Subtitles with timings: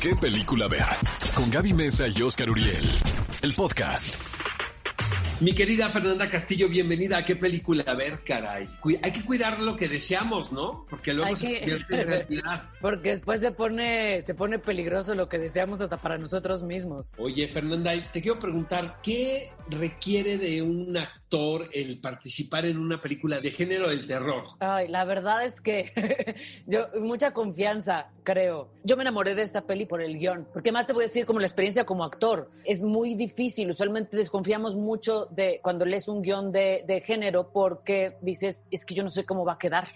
[0.00, 0.84] qué película ver.
[1.34, 2.84] Con Gaby Mesa y Oscar Uriel.
[3.42, 4.16] El podcast.
[5.38, 8.66] Mi querida Fernanda Castillo, bienvenida a qué película a ver, caray.
[9.02, 10.86] Hay que cuidar lo que deseamos, ¿no?
[10.88, 12.70] Porque luego Hay se que- convierte en realidad.
[12.80, 17.12] Porque después se pone, se pone peligroso lo que deseamos hasta para nosotros mismos.
[17.18, 23.38] Oye, Fernanda, te quiero preguntar, ¿qué requiere de un actor el participar en una película
[23.38, 24.44] de género del terror?
[24.60, 25.92] Ay, la verdad es que
[26.66, 28.68] yo, mucha confianza, creo.
[28.82, 30.48] Yo me enamoré de esta peli por el guion.
[30.52, 32.50] Porque más te voy a decir como la experiencia como actor.
[32.64, 33.70] Es muy difícil.
[33.70, 38.94] Usualmente desconfiamos mucho de cuando lees un guion de, de género porque dices, es que
[38.94, 39.88] yo no sé cómo va a quedar.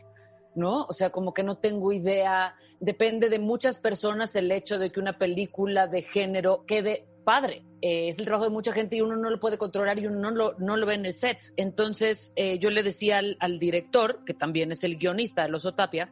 [0.54, 0.84] ¿no?
[0.88, 2.54] O sea, como que no tengo idea.
[2.78, 7.64] Depende de muchas personas el hecho de que una película de género quede padre.
[7.82, 10.20] Eh, es el trabajo de mucha gente y uno no lo puede controlar y uno
[10.20, 11.38] no lo, no lo ve en el set.
[11.56, 15.64] Entonces, eh, yo le decía al, al director, que también es el guionista de Los
[15.64, 16.10] Otapia,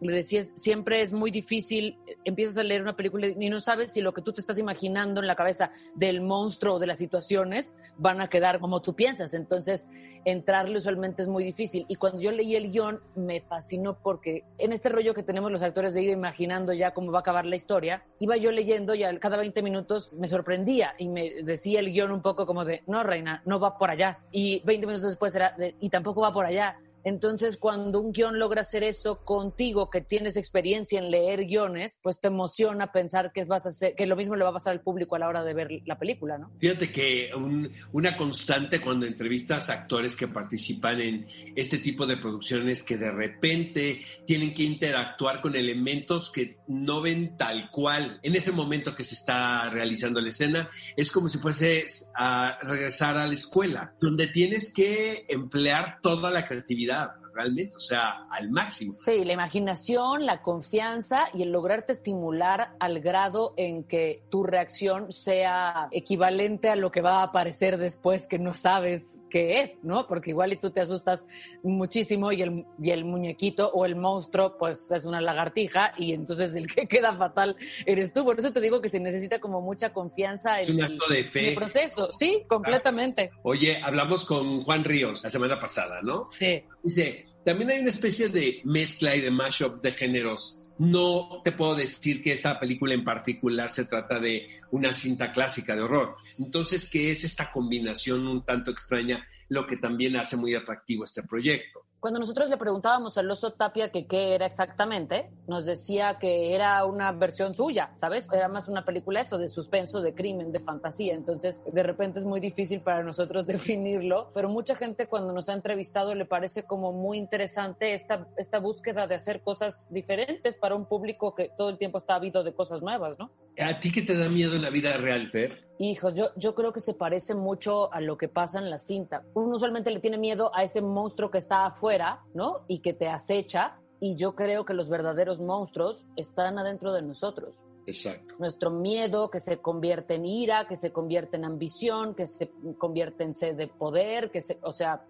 [0.00, 3.92] le decía, es- siempre es muy difícil, empiezas a leer una película y no sabes
[3.92, 6.98] si lo que tú te estás imaginando en la cabeza del monstruo o de las
[6.98, 9.34] situaciones van a quedar como tú piensas.
[9.34, 9.88] Entonces,
[10.24, 11.86] entrarle usualmente es muy difícil.
[11.88, 15.62] Y cuando yo leí el guion, me fascinó porque en este rollo que tenemos los
[15.62, 19.02] actores de ir imaginando ya cómo va a acabar la historia, iba yo leyendo y
[19.18, 23.02] cada 20 minutos me sorprendía y me decía el guion un poco como de, no,
[23.02, 24.18] reina, no va por allá.
[24.30, 26.78] Y 20 minutos después era, y tampoco va por allá.
[27.04, 32.20] Entonces, cuando un guion logra hacer eso contigo, que tienes experiencia en leer guiones, pues
[32.20, 34.82] te emociona pensar que vas a hacer, que lo mismo le va a pasar al
[34.82, 36.50] público a la hora de ver la película, ¿no?
[36.58, 41.26] Fíjate que un- una constante cuando entrevistas actores que participan en
[41.56, 47.36] este tipo de producciones que de repente tienen que interactuar con elementos que no ven
[47.36, 52.10] tal cual en ese momento que se está realizando la escena, es como si fueses
[52.14, 57.14] a regresar a la escuela, donde tienes que emplear toda la creatividad realidad.
[57.40, 58.92] Realmente, o sea, al máximo.
[58.92, 65.12] Sí, la imaginación, la confianza y el lograrte estimular al grado en que tu reacción
[65.12, 70.06] sea equivalente a lo que va a aparecer después que no sabes qué es, ¿no?
[70.06, 71.26] Porque igual y tú te asustas
[71.62, 76.54] muchísimo y el, y el muñequito o el monstruo pues es una lagartija y entonces
[76.54, 77.56] el que queda fatal
[77.86, 78.24] eres tú.
[78.24, 81.18] Por eso te digo que se necesita como mucha confianza en un el, acto de
[81.20, 81.52] en el fe.
[81.54, 82.10] proceso.
[82.12, 83.30] Sí, completamente.
[83.42, 86.26] Oye, hablamos con Juan Ríos la semana pasada, ¿no?
[86.28, 86.62] Sí.
[86.82, 90.60] Dice, también hay una especie de mezcla y de mashup de géneros.
[90.78, 95.74] No te puedo decir que esta película en particular se trata de una cinta clásica
[95.74, 96.16] de horror.
[96.38, 99.26] Entonces, ¿qué es esta combinación un tanto extraña?
[99.48, 101.79] Lo que también hace muy atractivo este proyecto.
[102.00, 107.12] Cuando nosotros le preguntábamos al oso Tapia qué era exactamente, nos decía que era una
[107.12, 108.32] versión suya, ¿sabes?
[108.32, 111.12] Era más una película eso, de suspenso, de crimen, de fantasía.
[111.12, 115.52] Entonces, de repente es muy difícil para nosotros definirlo, pero mucha gente cuando nos ha
[115.52, 120.86] entrevistado le parece como muy interesante esta, esta búsqueda de hacer cosas diferentes para un
[120.86, 123.30] público que todo el tiempo está ávido de cosas nuevas, ¿no?
[123.60, 125.68] ¿A ti qué te da miedo en la vida real, Fer?
[125.78, 129.22] Hijos, yo, yo creo que se parece mucho a lo que pasa en la cinta.
[129.34, 132.64] Uno usualmente le tiene miedo a ese monstruo que está afuera, ¿no?
[132.68, 133.78] Y que te acecha.
[134.00, 137.64] Y yo creo que los verdaderos monstruos están adentro de nosotros.
[137.86, 138.34] Exacto.
[138.38, 143.24] Nuestro miedo que se convierte en ira, que se convierte en ambición, que se convierte
[143.24, 145.04] en sed de poder, que se, o sea,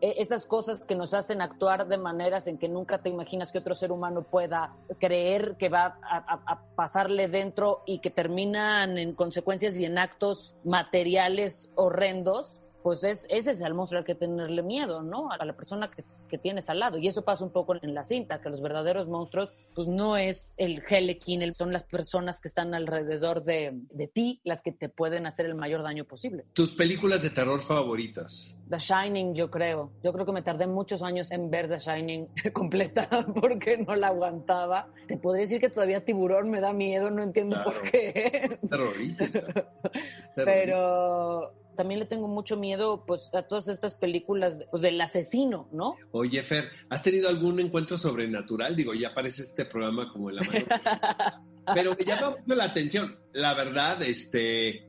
[0.00, 3.74] esas cosas que nos hacen actuar de maneras en que nunca te imaginas que otro
[3.74, 9.14] ser humano pueda creer que va a, a- a pasarle dentro y que terminan en
[9.14, 14.62] consecuencias y en actos materiales horrendos, pues es, ese es el monstruo al que tenerle
[14.62, 15.30] miedo, ¿no?
[15.30, 16.98] A la persona que, que tienes al lado.
[16.98, 20.54] Y eso pasa un poco en la cinta, que los verdaderos monstruos, pues no es
[20.58, 24.88] el Helekin, el- son las personas que están alrededor de, de ti las que te
[24.88, 26.44] pueden hacer el mayor daño posible.
[26.52, 28.56] ¿Tus películas de terror favoritas?
[28.70, 29.90] The Shining, yo creo.
[30.02, 33.08] Yo creo que me tardé muchos años en ver The Shining completa
[33.40, 34.88] porque no la aguantaba.
[35.06, 37.70] Te podría decir que todavía Tiburón me da miedo, no entiendo Claro.
[37.80, 38.58] por qué.
[38.68, 39.72] Terrorífica.
[40.34, 45.94] Pero también le tengo mucho miedo pues a todas estas películas pues, del asesino, ¿no?
[46.10, 48.74] Oye, Fer, ¿has tenido algún encuentro sobrenatural?
[48.74, 50.66] Digo, ya aparece este programa como en la mano.
[51.74, 53.16] Pero me llama mucho la atención.
[53.32, 54.88] La verdad, este,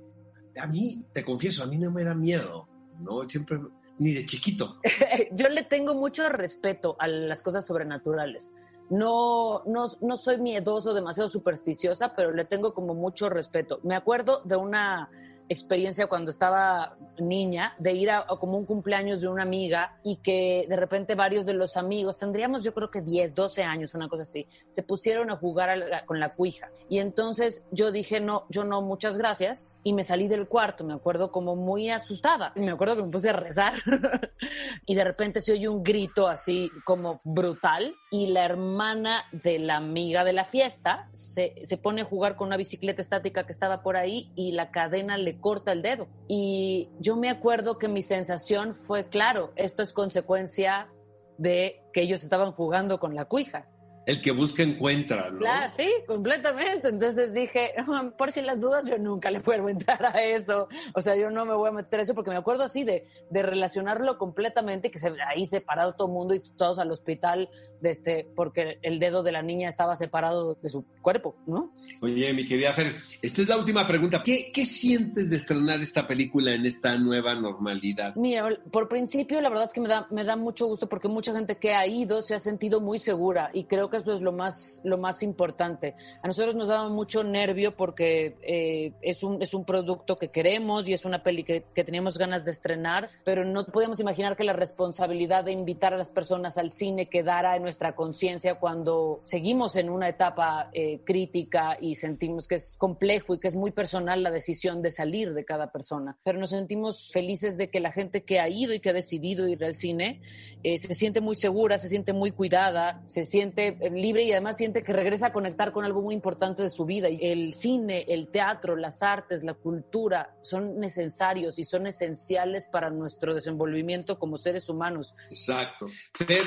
[0.60, 3.30] a mí, te confieso, a mí no me da miedo, ¿no?
[3.30, 3.60] Siempre,
[4.00, 4.80] ni de chiquito.
[5.32, 8.52] yo le tengo mucho respeto a las cosas sobrenaturales.
[8.90, 13.80] No, no, no soy miedoso, demasiado supersticiosa, pero le tengo como mucho respeto.
[13.84, 15.12] Me acuerdo de una
[15.50, 20.66] experiencia cuando estaba niña, de ir a, como un cumpleaños de una amiga y que
[20.70, 24.22] de repente varios de los amigos, tendríamos yo creo que 10, 12 años, una cosa
[24.24, 26.70] así, se pusieron a jugar a la- con la cuija.
[26.88, 30.94] Y entonces yo dije, no, yo no, muchas gracias y me salí del cuarto, me
[30.94, 32.52] acuerdo como muy asustada.
[32.56, 33.74] Me acuerdo que me puse a rezar
[34.86, 39.78] y de repente se oye un grito así como brutal y la hermana de la
[39.78, 43.82] amiga de la fiesta se, se pone a jugar con una bicicleta estática que estaba
[43.82, 46.08] por ahí y la cadena le corta el dedo.
[46.28, 50.90] Y yo me acuerdo que mi sensación fue, claro, esto es consecuencia
[51.38, 53.70] de que ellos estaban jugando con la cuija
[54.06, 55.46] el que busca encuentra, ¿no?
[55.76, 56.90] Sí, completamente.
[56.90, 57.74] Entonces dije,
[58.18, 60.68] por si las dudas, yo nunca le vuelvo entrar a eso.
[60.94, 63.08] O sea, yo no me voy a meter a eso porque me acuerdo así de,
[63.30, 67.50] de relacionarlo completamente, que se, ahí separado todo el mundo y todos al hospital
[67.82, 71.74] de este, porque el dedo de la niña estaba separado de su cuerpo, ¿no?
[72.02, 74.22] Oye, mi querida Fer, esta es la última pregunta.
[74.24, 78.16] ¿Qué, ¿Qué sientes de estrenar esta película en esta nueva normalidad?
[78.16, 81.34] Mira, por principio la verdad es que me da, me da mucho gusto porque mucha
[81.34, 84.32] gente que ha ido se ha sentido muy segura y creo que eso es lo
[84.32, 85.96] más, lo más importante.
[86.22, 90.88] A nosotros nos daba mucho nervio porque eh, es, un, es un producto que queremos
[90.88, 94.44] y es una peli que, que teníamos ganas de estrenar, pero no podemos imaginar que
[94.44, 99.76] la responsabilidad de invitar a las personas al cine quedara en nuestra conciencia cuando seguimos
[99.76, 104.24] en una etapa eh, crítica y sentimos que es complejo y que es muy personal
[104.24, 106.18] la decisión de salir de cada persona.
[106.24, 109.48] Pero nos sentimos felices de que la gente que ha ido y que ha decidido
[109.48, 110.22] ir al cine
[110.64, 114.84] eh, se siente muy segura, se siente muy cuidada, se siente libre y además siente
[114.84, 117.08] que regresa a conectar con algo muy importante de su vida.
[117.08, 123.34] El cine, el teatro, las artes, la cultura son necesarios y son esenciales para nuestro
[123.34, 125.16] desenvolvimiento como seres humanos.
[125.30, 125.88] Exacto.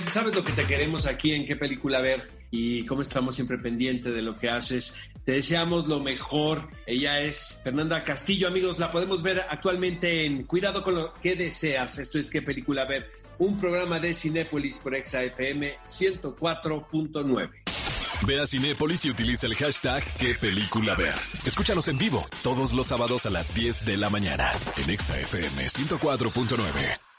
[0.09, 4.15] ¿sabes lo que te queremos aquí en qué película ver y cómo estamos siempre pendientes
[4.15, 4.95] de lo que haces.
[5.25, 6.69] Te deseamos lo mejor.
[6.87, 8.79] Ella es Fernanda Castillo, amigos.
[8.79, 11.99] La podemos ver actualmente en Cuidado con lo que deseas.
[11.99, 13.11] Esto es qué película ver.
[13.39, 17.51] Un programa de Cinépolis por ExaFM 104.9.
[18.27, 21.17] Ve a Cinépolis y utiliza el hashtag qué película ver.
[21.45, 27.12] Escúchanos en vivo todos los sábados a las 10 de la mañana en ExaFM 104.9.